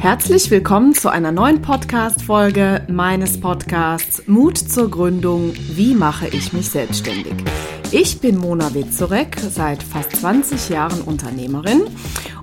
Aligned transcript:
Herzlich 0.00 0.50
willkommen 0.50 0.94
zu 0.94 1.10
einer 1.10 1.30
neuen 1.30 1.60
Podcast-Folge 1.60 2.86
meines 2.88 3.38
Podcasts 3.38 4.26
Mut 4.26 4.56
zur 4.56 4.90
Gründung. 4.90 5.52
Wie 5.54 5.94
mache 5.94 6.26
ich 6.28 6.54
mich 6.54 6.70
selbstständig? 6.70 7.34
Ich 7.90 8.18
bin 8.18 8.38
Mona 8.38 8.72
Witzorek, 8.72 9.36
seit 9.38 9.82
fast 9.82 10.16
20 10.16 10.70
Jahren 10.70 11.02
Unternehmerin 11.02 11.82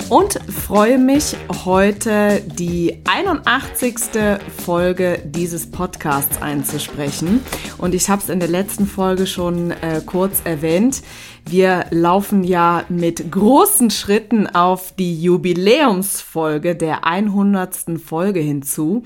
und 0.09 0.39
freue 0.51 0.99
mich 0.99 1.35
heute 1.65 2.41
die 2.45 2.99
81. 3.05 3.95
Folge 4.63 5.19
dieses 5.25 5.69
Podcasts 5.69 6.39
einzusprechen. 6.41 7.41
Und 7.77 7.95
ich 7.95 8.07
habe 8.07 8.21
es 8.21 8.29
in 8.29 8.39
der 8.39 8.49
letzten 8.49 8.85
Folge 8.85 9.25
schon 9.25 9.71
äh, 9.71 10.01
kurz 10.05 10.41
erwähnt. 10.43 11.01
Wir 11.49 11.85
laufen 11.91 12.43
ja 12.43 12.83
mit 12.89 13.31
großen 13.31 13.89
Schritten 13.89 14.47
auf 14.47 14.93
die 14.97 15.21
Jubiläumsfolge 15.21 16.75
der 16.75 17.05
100. 17.05 18.01
Folge 18.03 18.41
hinzu. 18.41 19.03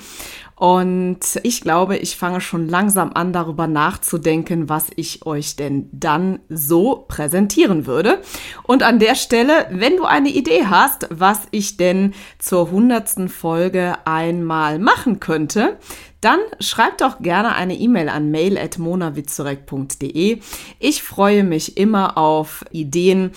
Und 0.56 1.20
ich 1.44 1.62
glaube, 1.62 1.98
ich 1.98 2.18
fange 2.18 2.42
schon 2.42 2.68
langsam 2.68 3.12
an, 3.14 3.32
darüber 3.32 3.68
nachzudenken, 3.68 4.70
was 4.70 4.88
ich 4.96 5.26
euch 5.26 5.56
denn 5.56 5.88
dann 5.92 6.40
so 6.50 7.06
präsentieren 7.08 7.86
würde. 7.86 8.22
Und 8.64 8.82
an 8.82 8.98
der 8.98 9.16
Stelle, 9.16 9.68
wenn 9.70 9.98
du 9.98 10.06
eine 10.06 10.30
Idee 10.30 10.66
hast, 10.66 11.08
was 11.12 11.42
ich 11.52 11.78
denn 11.78 12.14
zur 12.40 12.72
hundertsten 12.72 13.30
Folge 13.30 13.96
einmal 14.06 14.80
machen 14.80 15.20
könnte, 15.20 15.78
dann 16.22 16.40
schreib 16.60 17.00
doch 17.00 17.20
gerne 17.20 17.56
eine 17.56 17.76
E-Mail 17.76 18.08
an 18.10 18.32
mail.monawitzurek.de. 18.32 20.40
Ich 20.80 21.04
freue 21.04 21.44
mich 21.44 21.78
immer 21.78 22.18
auf 22.18 22.66
Ideen, 22.72 23.32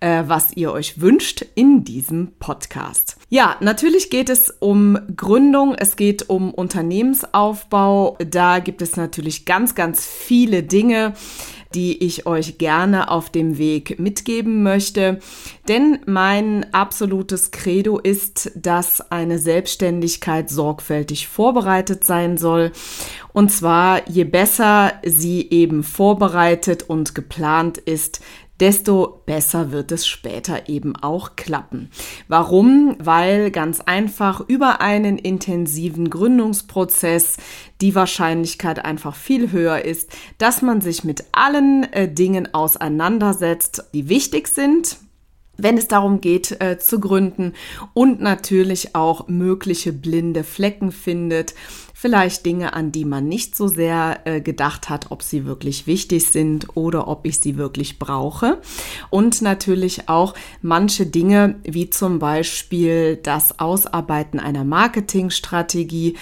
äh, 0.00 0.24
was 0.26 0.56
ihr 0.56 0.72
euch 0.72 1.00
wünscht 1.00 1.44
in 1.54 1.84
diesem 1.84 2.32
Podcast. 2.38 3.16
Ja, 3.28 3.56
natürlich 3.60 4.10
geht 4.10 4.28
es 4.28 4.50
um 4.50 4.98
Gründung, 5.16 5.74
es 5.74 5.96
geht 5.96 6.28
um 6.28 6.52
Unternehmensaufbau. 6.52 8.16
Da 8.18 8.58
gibt 8.58 8.82
es 8.82 8.96
natürlich 8.96 9.44
ganz, 9.44 9.74
ganz 9.74 10.06
viele 10.06 10.62
Dinge, 10.62 11.14
die 11.74 12.04
ich 12.04 12.26
euch 12.26 12.58
gerne 12.58 13.10
auf 13.10 13.30
dem 13.30 13.58
Weg 13.58 13.98
mitgeben 13.98 14.62
möchte. 14.62 15.18
Denn 15.68 15.98
mein 16.06 16.72
absolutes 16.72 17.50
Credo 17.50 17.98
ist, 17.98 18.52
dass 18.54 19.10
eine 19.10 19.38
Selbstständigkeit 19.38 20.48
sorgfältig 20.48 21.28
vorbereitet 21.28 22.04
sein 22.04 22.38
soll. 22.38 22.72
Und 23.32 23.50
zwar, 23.50 24.08
je 24.08 24.24
besser 24.24 24.94
sie 25.04 25.50
eben 25.50 25.82
vorbereitet 25.82 26.84
und 26.84 27.14
geplant 27.14 27.76
ist, 27.78 28.20
desto 28.60 29.22
besser 29.26 29.72
wird 29.72 29.92
es 29.92 30.06
später 30.06 30.68
eben 30.68 30.96
auch 30.96 31.36
klappen. 31.36 31.90
Warum? 32.28 32.96
Weil 32.98 33.50
ganz 33.50 33.80
einfach 33.80 34.40
über 34.46 34.80
einen 34.80 35.18
intensiven 35.18 36.10
Gründungsprozess 36.10 37.36
die 37.80 37.94
Wahrscheinlichkeit 37.94 38.84
einfach 38.84 39.14
viel 39.14 39.52
höher 39.52 39.84
ist, 39.84 40.10
dass 40.38 40.62
man 40.62 40.80
sich 40.80 41.04
mit 41.04 41.24
allen 41.32 41.84
äh, 41.92 42.12
Dingen 42.12 42.54
auseinandersetzt, 42.54 43.84
die 43.92 44.08
wichtig 44.08 44.48
sind, 44.48 44.98
wenn 45.58 45.78
es 45.78 45.88
darum 45.88 46.20
geht 46.20 46.60
äh, 46.60 46.78
zu 46.78 47.00
gründen 47.00 47.54
und 47.94 48.20
natürlich 48.20 48.94
auch 48.94 49.28
mögliche 49.28 49.92
blinde 49.92 50.44
Flecken 50.44 50.92
findet 50.92 51.54
vielleicht 52.06 52.46
Dinge, 52.46 52.72
an 52.72 52.92
die 52.92 53.04
man 53.04 53.26
nicht 53.26 53.56
so 53.56 53.66
sehr 53.66 54.20
äh, 54.26 54.40
gedacht 54.40 54.88
hat, 54.88 55.10
ob 55.10 55.24
sie 55.24 55.44
wirklich 55.44 55.88
wichtig 55.88 56.26
sind 56.26 56.76
oder 56.76 57.08
ob 57.08 57.26
ich 57.26 57.40
sie 57.40 57.56
wirklich 57.56 57.98
brauche. 57.98 58.60
Und 59.10 59.42
natürlich 59.42 60.08
auch 60.08 60.34
manche 60.62 61.04
Dinge, 61.04 61.56
wie 61.64 61.90
zum 61.90 62.20
Beispiel 62.20 63.16
das 63.16 63.58
Ausarbeiten 63.58 64.38
einer 64.38 64.62
Marketingstrategie, 64.62 66.14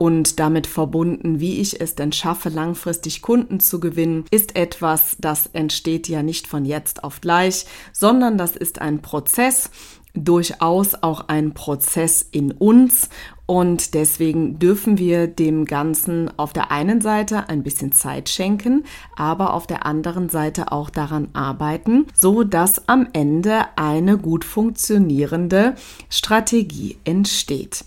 und 0.00 0.40
damit 0.40 0.66
verbunden, 0.66 1.40
wie 1.40 1.60
ich 1.60 1.78
es 1.78 1.94
denn 1.94 2.10
schaffe, 2.10 2.48
langfristig 2.48 3.20
Kunden 3.20 3.60
zu 3.60 3.80
gewinnen, 3.80 4.24
ist 4.30 4.56
etwas, 4.56 5.18
das 5.20 5.50
entsteht 5.52 6.08
ja 6.08 6.22
nicht 6.22 6.46
von 6.46 6.64
jetzt 6.64 7.04
auf 7.04 7.20
gleich, 7.20 7.66
sondern 7.92 8.38
das 8.38 8.56
ist 8.56 8.80
ein 8.80 9.02
Prozess, 9.02 9.68
durchaus 10.14 11.02
auch 11.02 11.28
ein 11.28 11.54
Prozess 11.54 12.26
in 12.30 12.52
uns 12.52 13.08
und 13.50 13.94
deswegen 13.94 14.60
dürfen 14.60 14.96
wir 14.96 15.26
dem 15.26 15.64
Ganzen 15.64 16.30
auf 16.38 16.52
der 16.52 16.70
einen 16.70 17.00
Seite 17.00 17.48
ein 17.48 17.64
bisschen 17.64 17.90
Zeit 17.90 18.28
schenken, 18.28 18.84
aber 19.16 19.54
auf 19.54 19.66
der 19.66 19.86
anderen 19.86 20.28
Seite 20.28 20.70
auch 20.70 20.88
daran 20.88 21.30
arbeiten, 21.32 22.06
so 22.14 22.44
dass 22.44 22.86
am 22.86 23.08
Ende 23.12 23.64
eine 23.74 24.18
gut 24.18 24.44
funktionierende 24.44 25.74
Strategie 26.08 26.98
entsteht. 27.02 27.84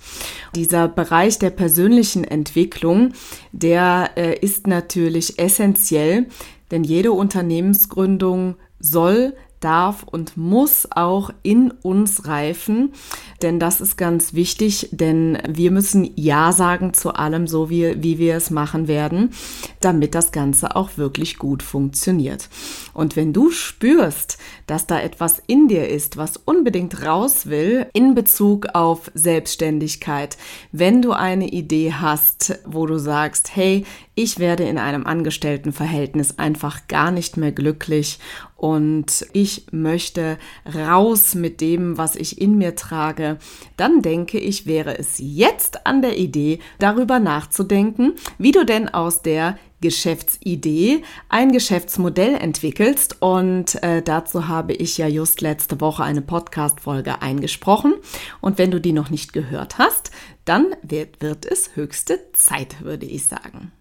Dieser 0.54 0.90
Bereich 0.90 1.40
der 1.40 1.52
persönlichen 1.52 2.26
Entwicklung, 2.26 3.14
der 3.54 4.10
äh, 4.18 4.38
ist 4.38 4.68
natürlich 4.68 5.40
essentiell, 5.40 6.28
denn 6.72 6.84
jede 6.84 7.14
Unternehmensgründung 7.14 8.56
soll 8.80 9.34
darf 9.64 10.04
und 10.04 10.38
muss 10.38 10.88
auch 10.92 11.32
in 11.42 11.72
uns 11.72 12.28
reifen, 12.28 12.94
denn 13.42 13.60
das 13.60 13.82
ist 13.82 13.98
ganz 13.98 14.34
wichtig, 14.34 14.90
denn 14.92 15.38
wir 15.48 15.72
müssen 15.72 16.10
Ja 16.16 16.52
sagen 16.52 16.94
zu 16.94 17.14
allem, 17.14 17.48
so 17.48 17.70
wie, 17.70 18.02
wie 18.02 18.18
wir 18.18 18.36
es 18.36 18.50
machen 18.50 18.88
werden, 18.88 19.32
damit 19.80 20.16
das 20.16 20.32
Ganze 20.32 20.76
auch 20.76 20.98
wirklich 20.98 21.38
gut 21.38 21.64
funktioniert. 21.64 22.50
Und 22.94 23.16
wenn 23.16 23.34
du 23.34 23.52
spürst, 23.52 24.38
dass 24.68 24.88
da 24.88 25.00
etwas 25.00 25.42
in 25.48 25.68
dir 25.68 25.90
ist, 25.90 26.18
was 26.18 26.38
unbedingt 26.38 27.06
raus 27.06 27.48
will 27.48 27.88
in 27.94 28.16
Bezug 28.16 28.68
auf 28.74 29.12
Selbstständigkeit, 29.14 30.38
wenn 30.72 31.02
du 31.02 31.12
eine 31.12 31.50
Idee 31.50 31.94
hast, 31.94 32.60
wo 32.66 32.86
du 32.86 32.98
sagst, 32.98 33.56
hey, 33.56 33.86
ich 34.16 34.40
werde 34.40 34.64
in 34.64 34.78
einem 34.78 35.06
Angestelltenverhältnis 35.06 36.38
einfach 36.40 36.88
gar 36.88 37.12
nicht 37.12 37.38
mehr 37.38 37.52
glücklich 37.52 38.20
und 38.64 39.26
ich 39.34 39.66
möchte 39.72 40.38
raus 40.74 41.36
mit 41.36 41.60
dem, 41.60 41.98
was 41.98 42.16
ich 42.16 42.40
in 42.40 42.58
mir 42.58 42.76
trage, 42.76 43.38
dann 43.76 44.02
denke 44.02 44.40
ich, 44.40 44.66
wäre 44.66 44.98
es 44.98 45.16
jetzt 45.18 45.86
an 45.86 46.02
der 46.02 46.18
Idee, 46.18 46.60
darüber 46.80 47.20
nachzudenken, 47.20 48.14
wie 48.38 48.54
du 48.54 48.66
denn 48.66 48.88
aus 48.88 49.22
der 49.22 49.58
Geschäftsidee 49.82 51.04
ein 51.28 51.52
Geschäftsmodell 51.52 52.36
entwickelst. 52.36 53.22
Und 53.22 53.84
äh, 53.84 54.02
dazu 54.02 54.48
habe 54.48 54.72
ich 54.72 54.98
ja 54.98 55.08
just 55.08 55.42
letzte 55.42 55.82
Woche 55.82 56.04
eine 56.04 56.22
Podcast-Folge 56.22 57.22
eingesprochen. 57.22 57.96
Und 58.40 58.58
wenn 58.58 58.72
du 58.72 58.80
die 58.80 58.94
noch 58.94 59.10
nicht 59.10 59.34
gehört 59.34 59.78
hast, 59.78 60.12
dann 60.46 60.68
wird, 60.84 61.22
wird 61.22 61.46
es 61.46 61.76
höchste 61.76 62.32
Zeit, 62.32 62.82
würde 62.82 63.06
ich 63.06 63.28
sagen. 63.28 63.74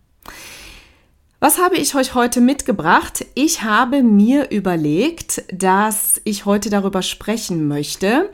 Was 1.43 1.59
habe 1.59 1.77
ich 1.77 1.97
euch 1.97 2.15
heute 2.15 2.41
mitgebracht? 2.41 3.27
Ich 3.35 3.65
habe 3.65 4.05
mir 4.05 4.53
überlegt, 4.53 5.43
dass 5.53 6.21
ich 6.23 6.45
heute 6.45 6.71
darüber 6.71 7.03
sprechen 7.03 7.67
möchte, 7.67 8.31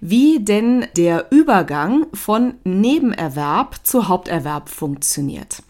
wie 0.00 0.38
denn 0.38 0.86
der 0.96 1.32
Übergang 1.32 2.06
von 2.14 2.54
Nebenerwerb 2.62 3.80
zu 3.82 4.06
Haupterwerb 4.06 4.68
funktioniert. 4.68 5.64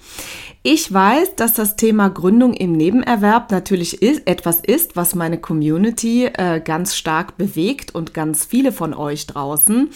Ich 0.64 0.92
weiß, 0.92 1.34
dass 1.34 1.54
das 1.54 1.74
Thema 1.74 2.08
Gründung 2.08 2.54
im 2.54 2.70
Nebenerwerb 2.70 3.50
natürlich 3.50 4.00
ist, 4.00 4.28
etwas 4.28 4.60
ist, 4.60 4.94
was 4.94 5.16
meine 5.16 5.38
Community 5.38 6.26
äh, 6.26 6.60
ganz 6.60 6.94
stark 6.94 7.36
bewegt 7.36 7.96
und 7.96 8.14
ganz 8.14 8.44
viele 8.44 8.70
von 8.70 8.94
euch 8.94 9.26
draußen 9.26 9.90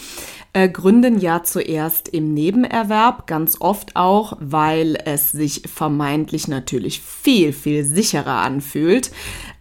äh, 0.57 0.69
gründen 0.69 1.19
ja 1.19 1.43
zuerst 1.43 2.09
im 2.09 2.33
Nebenerwerb, 2.33 3.27
ganz 3.27 3.61
oft 3.61 3.95
auch, 3.95 4.37
weil 4.39 4.97
es 5.05 5.31
sich 5.31 5.63
vermeintlich 5.71 6.47
natürlich 6.47 6.99
viel, 6.99 7.53
viel 7.53 7.83
sicherer 7.83 8.41
anfühlt, 8.41 9.11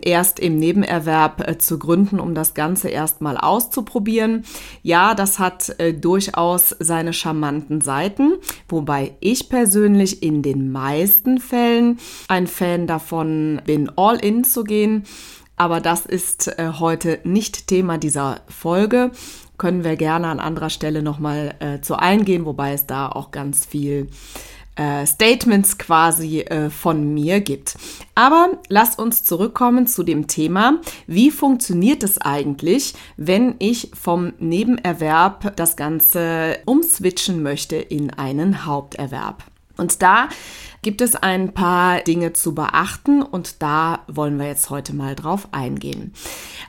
erst 0.00 0.38
im 0.38 0.58
Nebenerwerb 0.58 1.48
äh, 1.48 1.58
zu 1.58 1.78
gründen, 1.78 2.20
um 2.20 2.34
das 2.34 2.54
Ganze 2.54 2.88
erstmal 2.88 3.36
auszuprobieren. 3.36 4.44
Ja, 4.82 5.14
das 5.14 5.38
hat 5.38 5.78
äh, 5.78 5.94
durchaus 5.94 6.74
seine 6.78 7.12
charmanten 7.12 7.80
Seiten, 7.80 8.34
wobei 8.68 9.14
ich 9.20 9.48
persönlich 9.48 10.22
in 10.22 10.42
den 10.42 10.70
meisten 10.70 11.38
Fällen 11.38 11.98
ein 12.28 12.46
Fan 12.46 12.86
davon 12.86 13.60
bin, 13.64 13.90
all 13.96 14.16
in 14.16 14.44
zu 14.44 14.64
gehen. 14.64 15.04
Aber 15.56 15.80
das 15.80 16.04
ist 16.04 16.48
äh, 16.58 16.72
heute 16.78 17.18
nicht 17.24 17.66
Thema 17.66 17.98
dieser 17.98 18.40
Folge 18.48 19.10
können 19.58 19.84
wir 19.84 19.96
gerne 19.96 20.26
an 20.26 20.40
anderer 20.40 20.70
Stelle 20.70 21.02
nochmal 21.02 21.54
äh, 21.60 21.80
zu 21.80 21.96
eingehen, 21.96 22.44
wobei 22.44 22.72
es 22.72 22.86
da 22.86 23.08
auch 23.08 23.30
ganz 23.30 23.64
viel 23.64 24.02
äh, 24.04 24.55
Statements 25.06 25.78
quasi 25.78 26.40
äh, 26.40 26.70
von 26.70 27.14
mir 27.14 27.40
gibt. 27.40 27.76
Aber 28.14 28.58
lass 28.68 28.96
uns 28.96 29.24
zurückkommen 29.24 29.86
zu 29.86 30.02
dem 30.02 30.26
Thema, 30.26 30.80
wie 31.06 31.30
funktioniert 31.30 32.02
es 32.02 32.20
eigentlich, 32.20 32.94
wenn 33.16 33.54
ich 33.58 33.90
vom 33.94 34.32
Nebenerwerb 34.38 35.56
das 35.56 35.76
Ganze 35.76 36.58
umswitchen 36.66 37.42
möchte 37.42 37.76
in 37.76 38.10
einen 38.10 38.66
Haupterwerb. 38.66 39.44
Und 39.76 40.02
da 40.02 40.28
gibt 40.82 41.00
es 41.00 41.16
ein 41.16 41.52
paar 41.52 42.00
Dinge 42.00 42.32
zu 42.32 42.54
beachten 42.54 43.22
und 43.22 43.62
da 43.62 44.04
wollen 44.06 44.38
wir 44.38 44.46
jetzt 44.46 44.70
heute 44.70 44.94
mal 44.94 45.16
drauf 45.16 45.48
eingehen. 45.50 46.12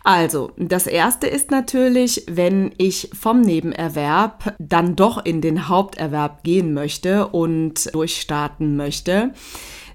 Also, 0.04 0.52
das 0.58 0.88
erste 0.88 1.28
ist 1.28 1.52
natürlich, 1.52 2.24
wenn 2.28 2.74
ich 2.78 3.10
vom 3.14 3.42
Nebenerwerb 3.42 4.56
dann 4.58 4.96
doch 4.96 5.24
in 5.24 5.42
den 5.42 5.68
Haupterwerb 5.68 6.44
gehen 6.44 6.74
möchte 6.74 7.28
und 7.28 7.94
durchstarten 7.94 8.76
möchte, 8.76 9.34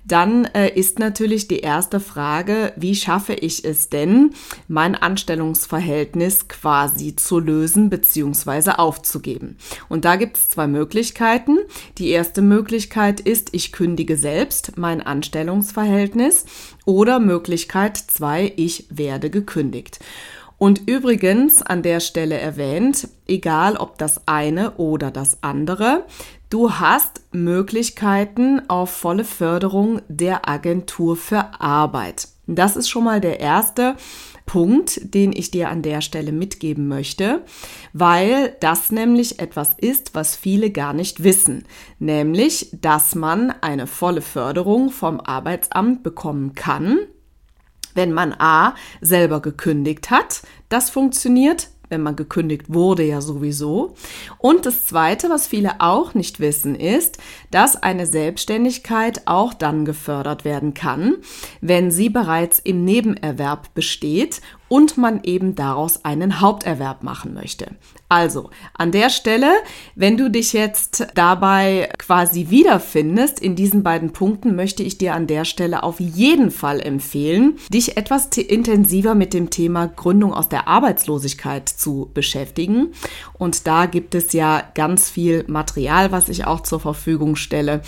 dann 0.04 0.46
äh, 0.46 0.68
ist 0.68 0.98
natürlich 0.98 1.48
die 1.48 1.60
erste 1.60 2.00
Frage, 2.00 2.72
wie 2.76 2.94
schaffe 2.94 3.34
ich 3.34 3.64
es 3.64 3.88
denn, 3.88 4.34
mein 4.66 4.94
Anstellungsverhältnis 4.94 6.48
quasi 6.48 7.14
zu 7.16 7.38
lösen 7.38 7.88
bzw. 7.88 8.72
aufzugeben? 8.72 9.56
Und 9.88 10.04
da 10.04 10.16
gibt 10.16 10.36
es 10.36 10.50
zwei 10.50 10.66
Möglichkeiten. 10.66 11.58
Die 11.98 12.10
erste 12.10 12.42
Möglichkeit 12.42 13.20
ist, 13.20 13.50
ich 13.52 13.72
kündige 13.72 14.16
selbst 14.16 14.76
mein 14.76 15.00
Anstellungsverhältnis 15.00 16.46
oder 16.84 17.20
Möglichkeit 17.20 17.96
zwei, 17.96 18.52
ich 18.56 18.86
werde 18.90 19.30
gekündigt. 19.30 20.00
Und 20.62 20.88
übrigens 20.88 21.60
an 21.60 21.82
der 21.82 21.98
Stelle 21.98 22.38
erwähnt, 22.38 23.08
egal 23.26 23.76
ob 23.76 23.98
das 23.98 24.28
eine 24.28 24.74
oder 24.76 25.10
das 25.10 25.38
andere, 25.42 26.04
du 26.50 26.74
hast 26.74 27.20
Möglichkeiten 27.32 28.62
auf 28.70 28.90
volle 28.90 29.24
Förderung 29.24 30.02
der 30.06 30.48
Agentur 30.48 31.16
für 31.16 31.60
Arbeit. 31.60 32.28
Das 32.46 32.76
ist 32.76 32.88
schon 32.88 33.02
mal 33.02 33.20
der 33.20 33.40
erste 33.40 33.96
Punkt, 34.46 35.00
den 35.14 35.32
ich 35.32 35.50
dir 35.50 35.68
an 35.68 35.82
der 35.82 36.00
Stelle 36.00 36.30
mitgeben 36.30 36.86
möchte, 36.86 37.42
weil 37.92 38.56
das 38.60 38.92
nämlich 38.92 39.40
etwas 39.40 39.72
ist, 39.76 40.14
was 40.14 40.36
viele 40.36 40.70
gar 40.70 40.92
nicht 40.92 41.24
wissen, 41.24 41.64
nämlich, 41.98 42.68
dass 42.80 43.16
man 43.16 43.52
eine 43.62 43.88
volle 43.88 44.22
Förderung 44.22 44.90
vom 44.90 45.18
Arbeitsamt 45.18 46.04
bekommen 46.04 46.54
kann, 46.54 47.00
wenn 47.94 48.12
man 48.12 48.34
A 48.38 48.74
selber 49.00 49.40
gekündigt 49.40 50.10
hat, 50.10 50.42
das 50.68 50.90
funktioniert, 50.90 51.68
wenn 51.92 52.02
man 52.02 52.16
gekündigt 52.16 52.72
wurde 52.72 53.02
ja 53.02 53.20
sowieso. 53.20 53.94
Und 54.38 54.64
das 54.64 54.86
Zweite, 54.86 55.28
was 55.28 55.46
viele 55.46 55.80
auch 55.80 56.14
nicht 56.14 56.40
wissen, 56.40 56.74
ist, 56.74 57.18
dass 57.50 57.76
eine 57.76 58.06
Selbstständigkeit 58.06 59.22
auch 59.26 59.52
dann 59.52 59.84
gefördert 59.84 60.44
werden 60.46 60.72
kann, 60.72 61.16
wenn 61.60 61.90
sie 61.90 62.08
bereits 62.08 62.58
im 62.58 62.84
Nebenerwerb 62.84 63.74
besteht 63.74 64.40
und 64.72 64.96
man 64.96 65.20
eben 65.24 65.54
daraus 65.54 66.02
einen 66.02 66.40
Haupterwerb 66.40 67.02
machen 67.02 67.34
möchte. 67.34 67.72
Also 68.08 68.48
an 68.72 68.90
der 68.90 69.10
Stelle, 69.10 69.50
wenn 69.96 70.16
du 70.16 70.30
dich 70.30 70.54
jetzt 70.54 71.08
dabei 71.14 71.90
quasi 71.98 72.48
wiederfindest 72.48 73.38
in 73.38 73.54
diesen 73.54 73.82
beiden 73.82 74.14
Punkten, 74.14 74.56
möchte 74.56 74.82
ich 74.82 74.96
dir 74.96 75.12
an 75.14 75.26
der 75.26 75.44
Stelle 75.44 75.82
auf 75.82 76.00
jeden 76.00 76.50
Fall 76.50 76.80
empfehlen, 76.80 77.58
dich 77.70 77.98
etwas 77.98 78.28
intensiver 78.28 79.14
mit 79.14 79.34
dem 79.34 79.50
Thema 79.50 79.88
Gründung 79.88 80.32
aus 80.32 80.48
der 80.48 80.68
Arbeitslosigkeit 80.68 81.68
zu 81.68 82.10
beschäftigen. 82.14 82.94
Und 83.42 83.66
da 83.66 83.86
gibt 83.86 84.14
es 84.14 84.32
ja 84.34 84.62
ganz 84.76 85.10
viel 85.10 85.44
Material, 85.48 86.12
was 86.12 86.28
ich 86.28 86.44
auch 86.46 86.60
zur 86.60 86.78
Verfügung 86.78 87.34
stelle. 87.34 87.82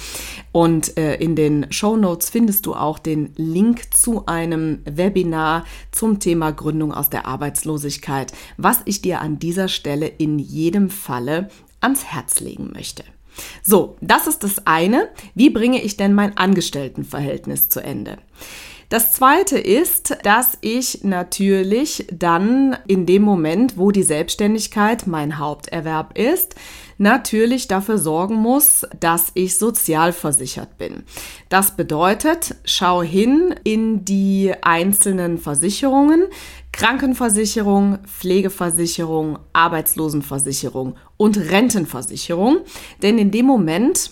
Und 0.50 0.98
äh, 0.98 1.14
in 1.14 1.36
den 1.36 1.70
Show 1.70 1.96
Notes 1.96 2.28
findest 2.28 2.66
du 2.66 2.74
auch 2.74 2.98
den 2.98 3.32
Link 3.36 3.94
zu 3.94 4.26
einem 4.26 4.80
Webinar 4.84 5.64
zum 5.92 6.18
Thema 6.18 6.50
Gründung 6.50 6.92
aus 6.92 7.08
der 7.08 7.26
Arbeitslosigkeit, 7.26 8.32
was 8.56 8.80
ich 8.84 9.00
dir 9.00 9.20
an 9.20 9.38
dieser 9.38 9.68
Stelle 9.68 10.08
in 10.08 10.40
jedem 10.40 10.90
Falle 10.90 11.50
ans 11.80 12.04
Herz 12.04 12.40
legen 12.40 12.72
möchte. 12.74 13.04
So, 13.62 13.96
das 14.00 14.26
ist 14.26 14.42
das 14.42 14.66
eine. 14.66 15.08
Wie 15.36 15.50
bringe 15.50 15.80
ich 15.80 15.96
denn 15.96 16.14
mein 16.14 16.36
Angestelltenverhältnis 16.36 17.68
zu 17.68 17.78
Ende? 17.78 18.18
Das 18.88 19.12
zweite 19.12 19.58
ist, 19.58 20.16
dass 20.22 20.58
ich 20.60 21.02
natürlich 21.02 22.06
dann 22.12 22.76
in 22.86 23.06
dem 23.06 23.22
Moment, 23.22 23.76
wo 23.78 23.90
die 23.90 24.02
Selbstständigkeit 24.02 25.06
mein 25.06 25.38
Haupterwerb 25.38 26.16
ist, 26.19 26.54
natürlich 26.98 27.66
dafür 27.66 27.98
sorgen 27.98 28.36
muss, 28.36 28.86
dass 29.00 29.32
ich 29.34 29.56
sozialversichert 29.56 30.78
bin. 30.78 31.04
Das 31.48 31.76
bedeutet, 31.76 32.54
schau 32.64 33.02
hin 33.02 33.54
in 33.64 34.04
die 34.04 34.52
einzelnen 34.62 35.38
Versicherungen, 35.38 36.25
Krankenversicherung, 36.72 37.98
Pflegeversicherung, 38.06 39.38
Arbeitslosenversicherung 39.52 40.96
und 41.16 41.36
Rentenversicherung. 41.36 42.58
Denn 43.02 43.19
in 43.19 43.31
dem 43.31 43.46
Moment, 43.46 44.10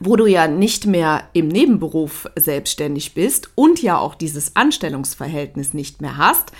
wo 0.00 0.16
du 0.16 0.26
ja 0.26 0.46
nicht 0.46 0.86
mehr 0.86 1.24
im 1.32 1.48
Nebenberuf 1.48 2.28
selbstständig 2.36 3.14
bist 3.14 3.50
und 3.54 3.82
ja 3.82 3.98
auch 3.98 4.14
dieses 4.14 4.54
Anstellungsverhältnis 4.54 5.72
nicht 5.72 6.02
mehr 6.02 6.16
hast 6.16 6.52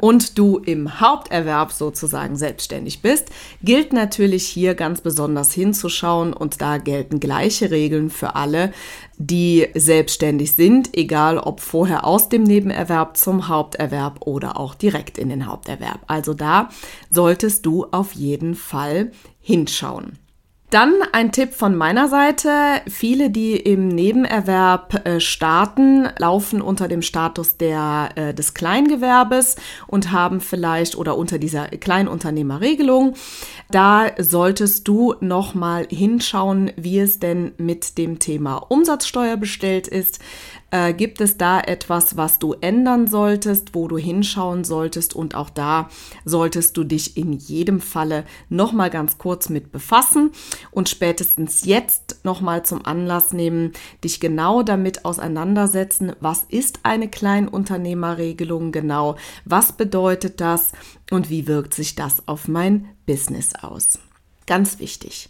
und 0.00 0.38
du 0.38 0.58
im 0.58 1.00
Haupterwerb 1.00 1.72
sozusagen 1.72 2.36
selbstständig 2.36 3.02
bist, 3.02 3.28
gilt 3.62 3.92
natürlich 3.92 4.46
hier 4.46 4.74
ganz 4.74 5.02
besonders 5.02 5.52
hinzuschauen 5.52 6.32
und 6.32 6.60
da 6.60 6.78
gelten 6.78 7.20
gleiche 7.20 7.70
Regeln 7.70 8.10
für 8.10 8.34
alle, 8.34 8.72
die 9.18 9.68
selbstständig 9.74 10.54
sind, 10.54 10.96
egal 10.96 11.38
ob 11.38 11.60
vorher 11.60 12.04
aus 12.04 12.28
dem 12.28 12.42
Nebenerwerb 12.42 13.16
zum 13.16 13.48
Haupterwerb 13.48 14.26
oder 14.26 14.58
auch 14.58 14.74
direkt 14.74 15.18
in 15.18 15.28
den 15.28 15.46
Haupterwerb. 15.46 16.00
Also 16.06 16.34
da 16.34 16.70
solltest 17.10 17.66
du 17.66 17.86
auf 17.92 18.12
jeden 18.12 18.54
Fall 18.54 19.12
hinschauen. 19.40 20.18
Dann 20.70 21.02
ein 21.10 21.32
Tipp 21.32 21.52
von 21.52 21.74
meiner 21.74 22.06
Seite. 22.06 22.80
Viele, 22.86 23.30
die 23.30 23.56
im 23.56 23.88
Nebenerwerb 23.88 25.04
äh, 25.04 25.18
starten, 25.18 26.08
laufen 26.16 26.62
unter 26.62 26.86
dem 26.86 27.02
Status 27.02 27.56
der, 27.56 28.10
äh, 28.14 28.32
des 28.32 28.54
Kleingewerbes 28.54 29.56
und 29.88 30.12
haben 30.12 30.40
vielleicht 30.40 30.96
oder 30.96 31.18
unter 31.18 31.40
dieser 31.40 31.66
Kleinunternehmerregelung. 31.66 33.14
Da 33.72 34.12
solltest 34.18 34.86
du 34.86 35.14
nochmal 35.18 35.88
hinschauen, 35.90 36.70
wie 36.76 37.00
es 37.00 37.18
denn 37.18 37.50
mit 37.58 37.98
dem 37.98 38.20
Thema 38.20 38.58
Umsatzsteuer 38.58 39.36
bestellt 39.36 39.88
ist. 39.88 40.20
Äh, 40.70 40.94
gibt 40.94 41.20
es 41.20 41.36
da 41.36 41.60
etwas, 41.60 42.16
was 42.16 42.38
du 42.38 42.52
ändern 42.60 43.08
solltest, 43.08 43.74
wo 43.74 43.88
du 43.88 43.98
hinschauen 43.98 44.62
solltest? 44.62 45.16
Und 45.16 45.34
auch 45.34 45.50
da 45.50 45.88
solltest 46.24 46.76
du 46.76 46.84
dich 46.84 47.16
in 47.16 47.32
jedem 47.32 47.80
Falle 47.80 48.24
nochmal 48.48 48.90
ganz 48.90 49.18
kurz 49.18 49.48
mit 49.48 49.72
befassen 49.72 50.30
und 50.70 50.88
spätestens 50.88 51.64
jetzt 51.64 52.24
nochmal 52.24 52.64
zum 52.64 52.84
Anlass 52.84 53.32
nehmen, 53.32 53.72
dich 54.04 54.20
genau 54.20 54.62
damit 54.62 55.04
auseinandersetzen, 55.04 56.12
was 56.20 56.44
ist 56.48 56.80
eine 56.82 57.08
Kleinunternehmerregelung 57.08 58.72
genau, 58.72 59.16
was 59.44 59.72
bedeutet 59.72 60.40
das 60.40 60.72
und 61.10 61.30
wie 61.30 61.46
wirkt 61.46 61.74
sich 61.74 61.94
das 61.94 62.26
auf 62.28 62.48
mein 62.48 62.88
Business 63.06 63.54
aus. 63.54 63.98
Ganz 64.46 64.78
wichtig. 64.78 65.28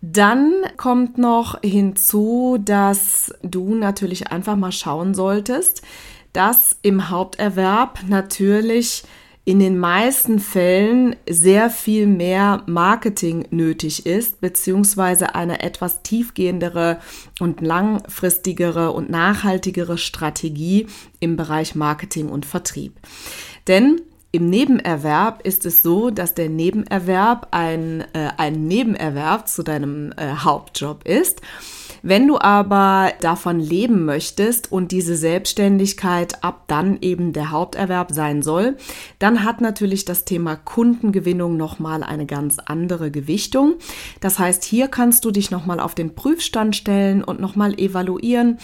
Dann 0.00 0.52
kommt 0.76 1.18
noch 1.18 1.60
hinzu, 1.62 2.58
dass 2.60 3.34
du 3.42 3.74
natürlich 3.74 4.30
einfach 4.30 4.56
mal 4.56 4.70
schauen 4.70 5.12
solltest, 5.12 5.82
dass 6.32 6.76
im 6.82 7.10
Haupterwerb 7.10 8.00
natürlich 8.06 9.02
in 9.48 9.60
den 9.60 9.78
meisten 9.78 10.40
Fällen 10.40 11.16
sehr 11.26 11.70
viel 11.70 12.06
mehr 12.06 12.64
Marketing 12.66 13.46
nötig 13.50 14.04
ist, 14.04 14.42
beziehungsweise 14.42 15.34
eine 15.34 15.62
etwas 15.62 16.02
tiefgehendere 16.02 16.98
und 17.40 17.62
langfristigere 17.62 18.92
und 18.92 19.08
nachhaltigere 19.08 19.96
Strategie 19.96 20.86
im 21.18 21.36
Bereich 21.36 21.74
Marketing 21.74 22.28
und 22.28 22.44
Vertrieb. 22.44 22.92
Denn 23.68 24.02
im 24.32 24.50
Nebenerwerb 24.50 25.40
ist 25.46 25.64
es 25.64 25.80
so, 25.80 26.10
dass 26.10 26.34
der 26.34 26.50
Nebenerwerb 26.50 27.48
ein, 27.50 28.02
äh, 28.12 28.28
ein 28.36 28.68
Nebenerwerb 28.68 29.48
zu 29.48 29.62
deinem 29.62 30.12
äh, 30.18 30.28
Hauptjob 30.44 31.08
ist. 31.08 31.40
Wenn 32.02 32.26
du 32.26 32.38
aber 32.38 33.12
davon 33.20 33.60
leben 33.60 34.04
möchtest 34.04 34.70
und 34.70 34.92
diese 34.92 35.16
Selbstständigkeit 35.16 36.44
ab 36.44 36.64
dann 36.66 36.98
eben 37.00 37.32
der 37.32 37.50
Haupterwerb 37.50 38.12
sein 38.12 38.42
soll, 38.42 38.76
dann 39.18 39.44
hat 39.44 39.60
natürlich 39.60 40.04
das 40.04 40.24
Thema 40.24 40.56
Kundengewinnung 40.56 41.56
nochmal 41.56 42.02
eine 42.02 42.26
ganz 42.26 42.58
andere 42.64 43.10
Gewichtung. 43.10 43.74
Das 44.20 44.38
heißt, 44.38 44.64
hier 44.64 44.88
kannst 44.88 45.24
du 45.24 45.30
dich 45.30 45.50
nochmal 45.50 45.80
auf 45.80 45.94
den 45.94 46.14
Prüfstand 46.14 46.76
stellen 46.76 47.24
und 47.24 47.40
nochmal 47.40 47.78
evaluieren, 47.78 48.58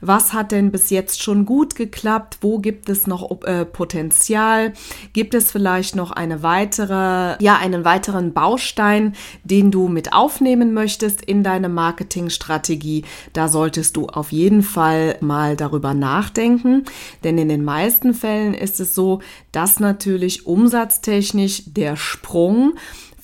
was 0.00 0.32
hat 0.32 0.52
denn 0.52 0.70
bis 0.70 0.90
jetzt 0.90 1.22
schon 1.22 1.44
gut 1.44 1.74
geklappt? 1.74 2.38
Wo 2.40 2.58
gibt 2.58 2.88
es 2.88 3.06
noch 3.06 3.42
äh, 3.42 3.64
Potenzial? 3.64 4.72
Gibt 5.12 5.34
es 5.34 5.50
vielleicht 5.50 5.96
noch 5.96 6.10
eine 6.10 6.42
weitere, 6.42 7.42
ja, 7.42 7.56
einen 7.56 7.84
weiteren 7.84 8.32
Baustein, 8.32 9.14
den 9.44 9.70
du 9.70 9.88
mit 9.88 10.12
aufnehmen 10.12 10.72
möchtest 10.72 11.22
in 11.22 11.42
deine 11.42 11.68
Marketingstrategie? 11.68 13.04
Da 13.32 13.48
solltest 13.48 13.96
du 13.96 14.06
auf 14.06 14.32
jeden 14.32 14.62
Fall 14.62 15.16
mal 15.20 15.56
darüber 15.56 15.94
nachdenken, 15.94 16.84
denn 17.24 17.38
in 17.38 17.48
den 17.48 17.64
meisten 17.64 18.14
Fällen 18.14 18.54
ist 18.54 18.80
es 18.80 18.94
so, 18.94 19.20
dass 19.52 19.80
natürlich 19.80 20.46
umsatztechnisch 20.46 21.62
der 21.66 21.96
Sprung 21.96 22.74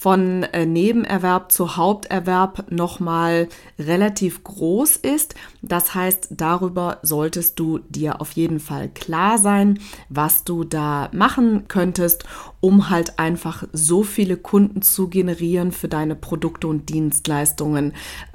von 0.04 0.42
äh, 0.42 0.66
Nebenerwerb 0.66 1.50
zu 1.50 1.78
Haupterwerb 1.78 2.70
nochmal 2.70 3.48
relativ 3.78 4.44
groß 4.44 4.96
ist. 4.96 5.34
Das 5.62 5.94
heißt, 5.94 6.28
darüber 6.32 6.98
solltest 7.00 7.58
du 7.58 7.78
dir 7.88 8.20
auf 8.20 8.32
jeden 8.32 8.60
Fall 8.60 8.90
klar 8.90 9.38
sein, 9.38 9.78
was 10.10 10.44
du 10.44 10.62
da 10.62 11.08
machen 11.12 11.68
könntest, 11.68 12.26
um 12.60 12.90
halt 12.90 13.18
einfach 13.18 13.64
so 13.72 14.02
viele 14.02 14.36
Kunden 14.36 14.82
zu 14.82 15.08
generieren 15.08 15.72
für 15.72 15.88
deine 15.88 16.16
Produkte 16.16 16.66
und 16.66 16.90
Dienstleistungen. 16.90 17.94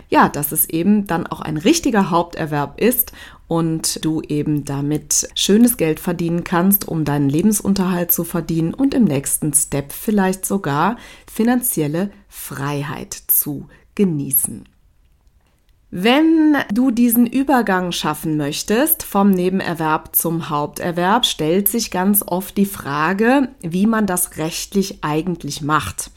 Ja, 0.09 0.27
dass 0.27 0.51
es 0.51 0.67
eben 0.67 1.05
dann 1.05 1.27
auch 1.27 1.39
ein 1.39 1.57
richtiger 1.57 2.09
Haupterwerb 2.09 2.81
ist 2.81 3.13
und 3.47 4.03
du 4.03 4.21
eben 4.21 4.65
damit 4.65 5.29
schönes 5.35 5.77
Geld 5.77 5.99
verdienen 5.99 6.43
kannst, 6.43 6.87
um 6.87 7.05
deinen 7.05 7.29
Lebensunterhalt 7.29 8.11
zu 8.11 8.23
verdienen 8.23 8.73
und 8.73 8.95
im 8.95 9.03
nächsten 9.03 9.53
Step 9.53 9.91
vielleicht 9.91 10.45
sogar 10.45 10.97
finanzielle 11.31 12.11
Freiheit 12.27 13.13
zu 13.13 13.67
genießen. 13.93 14.67
Wenn 15.91 16.55
du 16.71 16.91
diesen 16.91 17.25
Übergang 17.25 17.91
schaffen 17.91 18.37
möchtest 18.37 19.01
vom 19.01 19.31
Nebenerwerb 19.31 20.15
zum 20.15 20.49
Haupterwerb, 20.49 21.25
stellt 21.25 21.67
sich 21.67 21.89
ganz 21.89 22.23
oft 22.25 22.57
die 22.57 22.67
Frage, 22.67 23.49
wie 23.61 23.87
man 23.87 24.05
das 24.05 24.37
rechtlich 24.37 25.03
eigentlich 25.03 25.63
macht. 25.63 26.11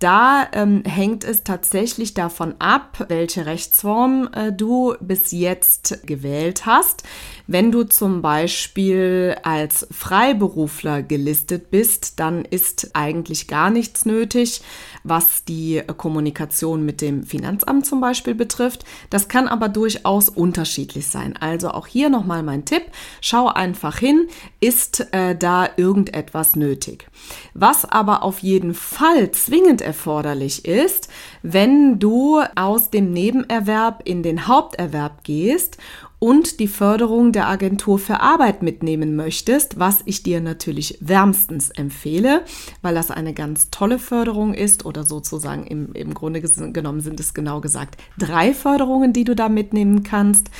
Da 0.00 0.48
ähm, 0.52 0.82
hängt 0.86 1.24
es 1.24 1.44
tatsächlich 1.44 2.14
davon 2.14 2.54
ab, 2.58 3.04
welche 3.08 3.44
Rechtsform 3.44 4.30
äh, 4.32 4.50
du 4.50 4.94
bis 4.98 5.30
jetzt 5.30 6.06
gewählt 6.06 6.64
hast. 6.64 7.02
Wenn 7.46 7.70
du 7.70 7.84
zum 7.84 8.22
Beispiel 8.22 9.36
als 9.42 9.86
Freiberufler 9.90 11.02
gelistet 11.02 11.70
bist, 11.70 12.18
dann 12.18 12.46
ist 12.46 12.92
eigentlich 12.94 13.46
gar 13.46 13.68
nichts 13.68 14.06
nötig, 14.06 14.62
was 15.04 15.44
die 15.44 15.82
Kommunikation 15.98 16.86
mit 16.86 17.02
dem 17.02 17.24
Finanzamt 17.24 17.84
zum 17.84 18.00
Beispiel 18.00 18.34
betrifft. 18.34 18.86
Das 19.10 19.28
kann 19.28 19.48
aber 19.48 19.68
durchaus 19.68 20.30
unterschiedlich 20.30 21.08
sein. 21.08 21.36
Also 21.36 21.72
auch 21.72 21.86
hier 21.86 22.08
nochmal 22.08 22.42
mein 22.42 22.64
Tipp. 22.64 22.84
Schau 23.20 23.48
einfach 23.48 23.98
hin, 23.98 24.28
ist 24.60 25.12
äh, 25.12 25.36
da 25.36 25.68
irgendetwas 25.76 26.56
nötig. 26.56 27.06
Was 27.52 27.84
aber 27.84 28.22
auf 28.22 28.38
jeden 28.38 28.72
Fall 28.72 29.30
zwingend 29.32 29.82
erforderlich 29.90 30.66
ist, 30.66 31.08
wenn 31.42 31.98
du 31.98 32.40
aus 32.54 32.90
dem 32.90 33.12
Nebenerwerb 33.12 34.02
in 34.04 34.22
den 34.22 34.46
Haupterwerb 34.46 35.24
gehst 35.24 35.78
und 36.20 36.60
die 36.60 36.68
Förderung 36.68 37.32
der 37.32 37.48
Agentur 37.48 37.98
für 37.98 38.20
Arbeit 38.20 38.62
mitnehmen 38.62 39.16
möchtest, 39.16 39.80
was 39.80 40.02
ich 40.04 40.22
dir 40.22 40.40
natürlich 40.40 40.98
wärmstens 41.00 41.70
empfehle, 41.70 42.44
weil 42.82 42.94
das 42.94 43.10
eine 43.10 43.32
ganz 43.32 43.70
tolle 43.70 43.98
Förderung 43.98 44.52
ist 44.54 44.84
oder 44.84 45.02
sozusagen 45.02 45.66
im, 45.66 45.92
im 45.94 46.14
Grunde 46.14 46.40
genommen 46.40 47.00
sind 47.00 47.18
es 47.18 47.34
genau 47.34 47.60
gesagt 47.60 47.96
drei 48.18 48.52
Förderungen, 48.52 49.12
die 49.12 49.24
du 49.24 49.34
da 49.34 49.48
mitnehmen 49.48 50.02
kannst, 50.02 50.50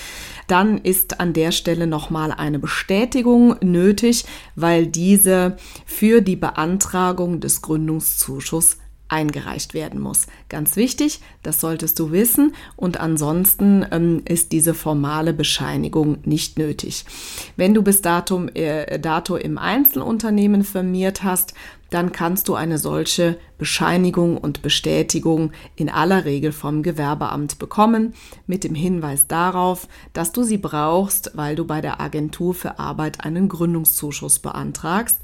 dann 0.48 0.78
ist 0.78 1.20
an 1.20 1.34
der 1.34 1.52
Stelle 1.52 1.86
nochmal 1.86 2.32
eine 2.32 2.58
Bestätigung 2.58 3.54
nötig, 3.60 4.24
weil 4.56 4.86
diese 4.86 5.58
für 5.84 6.22
die 6.22 6.36
Beantragung 6.36 7.40
des 7.40 7.60
Gründungszuschusses 7.60 8.78
eingereicht 9.10 9.74
werden 9.74 10.00
muss. 10.00 10.26
Ganz 10.48 10.76
wichtig, 10.76 11.20
das 11.42 11.60
solltest 11.60 11.98
du 11.98 12.12
wissen 12.12 12.54
und 12.76 13.00
ansonsten 13.00 13.84
ähm, 13.90 14.22
ist 14.24 14.52
diese 14.52 14.74
formale 14.74 15.32
Bescheinigung 15.32 16.18
nicht 16.24 16.58
nötig. 16.58 17.04
Wenn 17.56 17.74
du 17.74 17.82
bis 17.82 18.02
datum, 18.02 18.48
äh, 18.54 18.98
dato 18.98 19.36
im 19.36 19.58
Einzelunternehmen 19.58 20.64
firmiert 20.64 21.22
hast, 21.22 21.54
dann 21.90 22.12
kannst 22.12 22.48
du 22.48 22.54
eine 22.54 22.78
solche 22.78 23.36
Bescheinigung 23.58 24.38
und 24.38 24.62
Bestätigung 24.62 25.50
in 25.74 25.90
aller 25.90 26.24
Regel 26.24 26.52
vom 26.52 26.82
Gewerbeamt 26.82 27.58
bekommen, 27.58 28.14
mit 28.46 28.64
dem 28.64 28.74
Hinweis 28.74 29.26
darauf, 29.26 29.88
dass 30.12 30.32
du 30.32 30.44
sie 30.44 30.58
brauchst, 30.58 31.32
weil 31.34 31.56
du 31.56 31.64
bei 31.66 31.80
der 31.80 32.00
Agentur 32.00 32.54
für 32.54 32.78
Arbeit 32.78 33.24
einen 33.24 33.48
Gründungszuschuss 33.48 34.38
beantragst. 34.38 35.18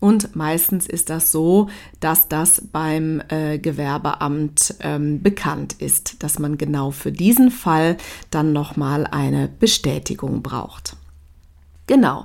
Und 0.00 0.34
meistens 0.34 0.86
ist 0.86 1.10
das 1.10 1.30
so, 1.30 1.68
dass 2.00 2.28
das 2.28 2.62
beim 2.72 3.22
äh, 3.28 3.58
Gewerbeamt 3.58 4.74
ähm, 4.80 5.22
bekannt 5.22 5.74
ist, 5.74 6.22
dass 6.22 6.38
man 6.38 6.56
genau 6.56 6.90
für 6.90 7.12
diesen 7.12 7.50
Fall 7.50 7.98
dann 8.30 8.52
nochmal 8.54 9.06
eine 9.06 9.48
Bestätigung 9.48 10.42
braucht. 10.42 10.96
Genau. 11.86 12.24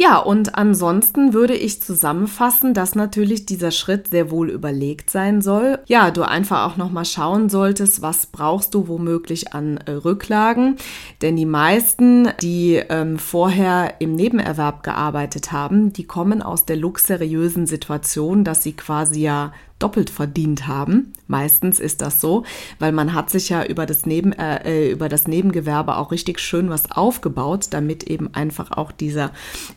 Ja, 0.00 0.16
und 0.16 0.54
ansonsten 0.54 1.34
würde 1.34 1.52
ich 1.54 1.82
zusammenfassen, 1.82 2.72
dass 2.72 2.94
natürlich 2.94 3.44
dieser 3.44 3.70
Schritt 3.70 4.08
sehr 4.08 4.30
wohl 4.30 4.48
überlegt 4.48 5.10
sein 5.10 5.42
soll. 5.42 5.78
Ja, 5.88 6.10
du 6.10 6.22
einfach 6.22 6.66
auch 6.66 6.78
noch 6.78 6.90
mal 6.90 7.04
schauen 7.04 7.50
solltest, 7.50 8.00
was 8.00 8.24
brauchst 8.24 8.72
du 8.72 8.88
womöglich 8.88 9.52
an 9.52 9.76
äh, 9.76 9.90
Rücklagen, 9.90 10.76
denn 11.20 11.36
die 11.36 11.44
meisten, 11.44 12.30
die 12.40 12.76
ähm, 12.76 13.18
vorher 13.18 14.00
im 14.00 14.14
Nebenerwerb 14.14 14.84
gearbeitet 14.84 15.52
haben, 15.52 15.92
die 15.92 16.04
kommen 16.04 16.40
aus 16.40 16.64
der 16.64 16.76
luxuriösen 16.76 17.66
Situation, 17.66 18.42
dass 18.42 18.62
sie 18.62 18.72
quasi 18.72 19.20
ja 19.20 19.52
doppelt 19.80 20.10
verdient 20.10 20.68
haben. 20.68 21.12
Meistens 21.26 21.80
ist 21.80 22.00
das 22.02 22.20
so, 22.20 22.44
weil 22.78 22.92
man 22.92 23.14
hat 23.14 23.30
sich 23.30 23.48
ja 23.48 23.64
über 23.64 23.86
das, 23.86 24.06
Neben, 24.06 24.32
äh, 24.32 24.62
äh, 24.64 24.90
über 24.90 25.08
das 25.08 25.26
Nebengewerbe 25.26 25.96
auch 25.96 26.12
richtig 26.12 26.38
schön 26.38 26.70
was 26.70 26.90
aufgebaut, 26.92 27.68
damit 27.70 28.04
eben 28.04 28.32
einfach 28.34 28.70
auch 28.72 28.92
dieser 28.92 29.32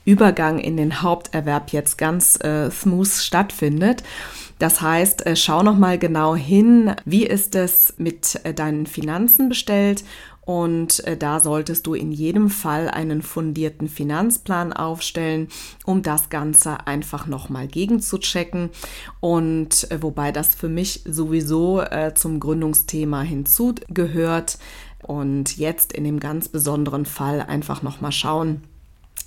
Übergang 0.05 0.59
in 0.59 0.77
den 0.77 1.01
Haupterwerb 1.01 1.71
jetzt 1.71 1.97
ganz 1.97 2.39
äh, 2.43 2.69
smooth 2.69 3.07
stattfindet. 3.07 4.03
Das 4.59 4.81
heißt, 4.81 5.25
äh, 5.25 5.35
schau 5.35 5.63
noch 5.63 5.77
mal 5.77 5.97
genau 5.97 6.35
hin, 6.35 6.95
wie 7.05 7.25
ist 7.25 7.55
es 7.55 7.95
mit 7.97 8.39
äh, 8.43 8.53
deinen 8.53 8.85
Finanzen 8.85 9.49
bestellt 9.49 10.03
und 10.45 11.05
äh, 11.05 11.15
da 11.15 11.39
solltest 11.39 11.87
du 11.87 11.93
in 11.93 12.11
jedem 12.11 12.49
Fall 12.49 12.89
einen 12.89 13.21
fundierten 13.21 13.87
Finanzplan 13.87 14.73
aufstellen, 14.73 15.47
um 15.85 16.01
das 16.01 16.29
Ganze 16.29 16.85
einfach 16.85 17.27
nochmal 17.27 17.67
gegenzuchecken. 17.67 18.69
Und 19.21 19.89
äh, 19.89 20.01
wobei 20.01 20.31
das 20.31 20.53
für 20.53 20.69
mich 20.69 21.01
sowieso 21.05 21.81
äh, 21.81 22.13
zum 22.13 22.39
Gründungsthema 22.39 23.21
hinzugehört. 23.21 24.57
Und 25.01 25.57
jetzt 25.57 25.93
in 25.93 26.03
dem 26.03 26.19
ganz 26.19 26.49
besonderen 26.49 27.05
Fall 27.05 27.41
einfach 27.41 27.81
nochmal 27.81 28.11
schauen, 28.11 28.63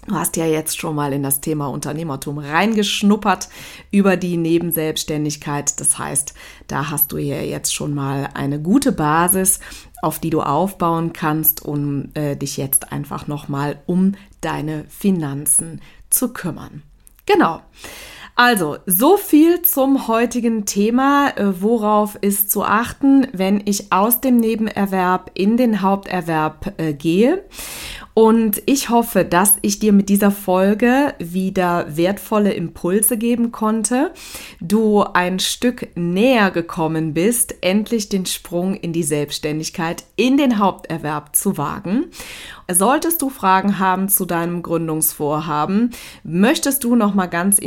Du 0.06 0.14
hast 0.14 0.36
ja 0.36 0.46
jetzt 0.46 0.78
schon 0.78 0.94
mal 0.94 1.12
in 1.12 1.24
das 1.24 1.40
Thema 1.40 1.66
Unternehmertum 1.66 2.38
reingeschnuppert 2.38 3.48
über 3.90 4.16
die 4.16 4.36
Nebenselbstständigkeit. 4.36 5.80
Das 5.80 5.98
heißt, 5.98 6.32
da 6.68 6.90
hast 6.90 7.10
du 7.10 7.16
ja 7.16 7.40
jetzt 7.40 7.74
schon 7.74 7.92
mal 7.92 8.28
eine 8.34 8.60
gute 8.60 8.92
Basis, 8.92 9.58
auf 10.06 10.20
die 10.20 10.30
du 10.30 10.40
aufbauen 10.40 11.12
kannst, 11.12 11.64
um 11.64 12.10
äh, 12.14 12.36
dich 12.36 12.56
jetzt 12.56 12.92
einfach 12.92 13.26
nochmal 13.26 13.80
um 13.86 14.14
deine 14.40 14.84
Finanzen 14.84 15.80
zu 16.10 16.32
kümmern. 16.32 16.84
Genau. 17.26 17.60
Also, 18.38 18.76
so 18.84 19.16
viel 19.16 19.62
zum 19.62 20.08
heutigen 20.08 20.66
Thema. 20.66 21.30
Äh, 21.36 21.62
worauf 21.62 22.16
ist 22.20 22.50
zu 22.50 22.64
achten, 22.64 23.26
wenn 23.32 23.62
ich 23.64 23.92
aus 23.94 24.20
dem 24.20 24.36
Nebenerwerb 24.36 25.30
in 25.32 25.56
den 25.56 25.80
Haupterwerb 25.80 26.74
äh, 26.76 26.92
gehe? 26.92 27.44
Und 28.18 28.62
ich 28.64 28.88
hoffe, 28.88 29.26
dass 29.26 29.58
ich 29.60 29.78
dir 29.78 29.92
mit 29.92 30.08
dieser 30.08 30.30
Folge 30.30 31.12
wieder 31.18 31.84
wertvolle 31.98 32.54
Impulse 32.54 33.18
geben 33.18 33.52
konnte, 33.52 34.10
du 34.58 35.02
ein 35.02 35.38
Stück 35.38 35.88
näher 35.96 36.50
gekommen 36.50 37.12
bist, 37.12 37.56
endlich 37.60 38.08
den 38.08 38.24
Sprung 38.24 38.74
in 38.74 38.94
die 38.94 39.02
Selbstständigkeit, 39.02 40.04
in 40.16 40.38
den 40.38 40.58
Haupterwerb 40.58 41.36
zu 41.36 41.58
wagen. 41.58 42.06
Solltest 42.72 43.20
du 43.20 43.28
Fragen 43.28 43.78
haben 43.78 44.08
zu 44.08 44.24
deinem 44.24 44.62
Gründungsvorhaben, 44.62 45.90
möchtest 46.24 46.84
du 46.84 46.96
noch 46.96 47.12
mal 47.12 47.26
ganz 47.26 47.58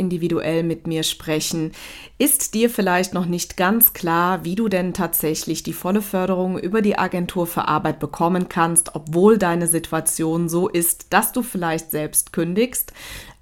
mit 0.62 0.86
mir 0.86 1.02
sprechen, 1.02 1.72
ist 2.18 2.54
dir 2.54 2.70
vielleicht 2.70 3.14
noch 3.14 3.26
nicht 3.26 3.56
ganz 3.56 3.92
klar, 3.92 4.44
wie 4.44 4.54
du 4.54 4.68
denn 4.68 4.92
tatsächlich 4.94 5.62
die 5.62 5.72
volle 5.72 6.02
Förderung 6.02 6.58
über 6.58 6.82
die 6.82 6.98
Agentur 6.98 7.46
für 7.46 7.68
Arbeit 7.68 7.98
bekommen 7.98 8.48
kannst, 8.48 8.94
obwohl 8.94 9.38
deine 9.38 9.66
Situation 9.66 10.48
so 10.48 10.68
ist, 10.68 11.12
dass 11.12 11.32
du 11.32 11.42
vielleicht 11.42 11.90
selbst 11.90 12.32
kündigst, 12.32 12.92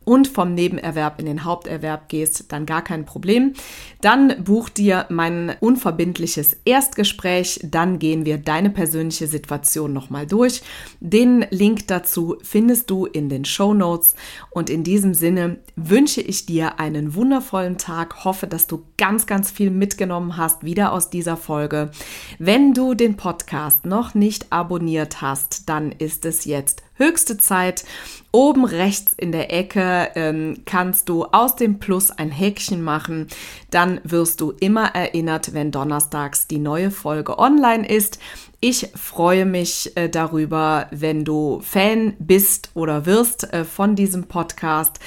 und 0.08 0.26
vom 0.26 0.54
Nebenerwerb 0.54 1.20
in 1.20 1.26
den 1.26 1.44
Haupterwerb 1.44 2.08
gehst, 2.08 2.50
dann 2.50 2.64
gar 2.64 2.80
kein 2.82 3.04
Problem. 3.04 3.52
Dann 4.00 4.42
buch 4.42 4.70
dir 4.70 5.04
mein 5.10 5.54
unverbindliches 5.60 6.56
Erstgespräch, 6.64 7.60
dann 7.62 7.98
gehen 7.98 8.24
wir 8.24 8.38
deine 8.38 8.70
persönliche 8.70 9.26
Situation 9.26 9.92
nochmal 9.92 10.26
durch. 10.26 10.62
Den 11.00 11.44
Link 11.50 11.88
dazu 11.88 12.38
findest 12.42 12.88
du 12.88 13.04
in 13.04 13.28
den 13.28 13.44
Show 13.44 13.74
Notes 13.74 14.14
und 14.48 14.70
in 14.70 14.82
diesem 14.82 15.12
Sinne 15.12 15.58
wünsche 15.76 16.22
ich 16.22 16.46
dir 16.46 16.80
einen 16.80 17.14
wundervollen 17.14 17.76
Tag, 17.76 18.24
hoffe, 18.24 18.46
dass 18.46 18.66
du 18.66 18.84
ganz, 18.96 19.26
ganz 19.26 19.50
viel 19.50 19.70
mitgenommen 19.70 20.38
hast 20.38 20.64
wieder 20.64 20.94
aus 20.94 21.10
dieser 21.10 21.36
Folge. 21.36 21.90
Wenn 22.38 22.72
du 22.72 22.94
den 22.94 23.18
Podcast 23.18 23.84
noch 23.84 24.14
nicht 24.14 24.46
abonniert 24.54 25.20
hast, 25.20 25.68
dann 25.68 25.92
ist 25.92 26.24
es 26.24 26.46
jetzt 26.46 26.82
höchste 26.98 27.38
Zeit. 27.38 27.84
Oben 28.30 28.66
rechts 28.66 29.14
in 29.16 29.32
der 29.32 29.52
Ecke 29.52 30.10
ähm, 30.14 30.62
kannst 30.66 31.08
du 31.08 31.24
aus 31.24 31.56
dem 31.56 31.78
Plus 31.78 32.10
ein 32.10 32.30
Häkchen 32.30 32.82
machen. 32.82 33.28
Dann 33.70 34.00
wirst 34.04 34.42
du 34.42 34.52
immer 34.60 34.94
erinnert, 34.94 35.54
wenn 35.54 35.70
donnerstags 35.70 36.46
die 36.46 36.58
neue 36.58 36.90
Folge 36.90 37.38
online 37.38 37.88
ist. 37.88 38.18
Ich 38.60 38.88
freue 38.96 39.46
mich 39.46 39.92
äh, 39.94 40.08
darüber, 40.08 40.88
wenn 40.90 41.24
du 41.24 41.60
Fan 41.60 42.16
bist 42.18 42.70
oder 42.74 43.06
wirst 43.06 43.52
äh, 43.52 43.64
von 43.64 43.94
diesem 43.94 44.24
Podcast. 44.24 44.98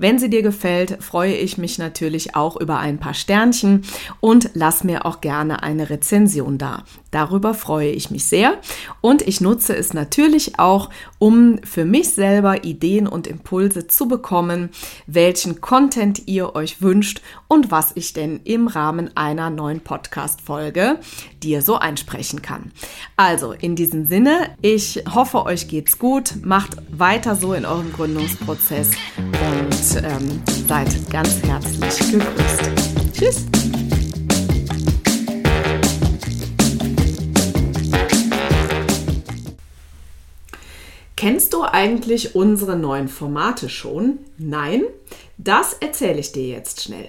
Wenn 0.00 0.20
sie 0.20 0.30
dir 0.30 0.42
gefällt, 0.42 1.02
freue 1.02 1.34
ich 1.34 1.58
mich 1.58 1.76
natürlich 1.76 2.36
auch 2.36 2.56
über 2.56 2.78
ein 2.78 2.98
paar 2.98 3.14
Sternchen 3.14 3.82
und 4.20 4.50
lass 4.54 4.84
mir 4.84 5.04
auch 5.04 5.20
gerne 5.20 5.64
eine 5.64 5.90
Rezension 5.90 6.56
da. 6.56 6.84
Darüber 7.10 7.52
freue 7.52 7.90
ich 7.90 8.10
mich 8.12 8.26
sehr 8.26 8.58
und 9.00 9.22
ich 9.22 9.40
nutze 9.40 9.74
es 9.74 9.94
natürlich 9.94 10.60
auch, 10.60 10.90
um 11.18 11.58
für 11.64 11.84
mich 11.84 12.10
selber 12.10 12.62
Ideen 12.62 13.08
und 13.08 13.26
Impulse 13.26 13.88
zu 13.88 14.06
bekommen, 14.06 14.68
welchen 15.08 15.60
Content 15.60 16.28
ihr 16.28 16.54
euch 16.54 16.80
wünscht 16.80 17.20
und 17.48 17.72
was 17.72 17.90
ich 17.96 18.12
denn 18.12 18.38
im 18.44 18.68
Rahmen 18.68 19.16
einer 19.16 19.50
neuen 19.50 19.80
Podcast-Folge 19.80 21.00
dir 21.42 21.62
so 21.62 21.76
einsprechen 21.76 22.42
kann. 22.42 22.72
Also 23.16 23.52
in 23.52 23.76
diesem 23.76 24.06
Sinne, 24.06 24.50
ich 24.62 25.02
hoffe, 25.14 25.44
euch 25.44 25.68
geht's 25.68 25.98
gut, 25.98 26.34
macht 26.42 26.76
weiter 26.90 27.36
so 27.36 27.54
in 27.54 27.64
eurem 27.64 27.92
Gründungsprozess 27.92 28.90
und 29.16 30.02
ähm, 30.02 30.42
seid 30.66 31.10
ganz 31.10 31.42
herzlich 31.42 32.12
gegrüßt. 32.12 32.70
Tschüss! 33.12 33.46
Kennst 41.16 41.52
du 41.52 41.64
eigentlich 41.64 42.36
unsere 42.36 42.76
neuen 42.76 43.08
Formate 43.08 43.68
schon? 43.68 44.20
Nein? 44.38 44.84
Das 45.36 45.72
erzähle 45.72 46.20
ich 46.20 46.30
dir 46.30 46.46
jetzt 46.46 46.82
schnell. 46.82 47.08